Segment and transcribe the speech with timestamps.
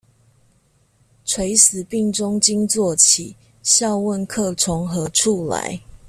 [1.25, 5.79] 垂死病中驚坐起，笑問客從何處來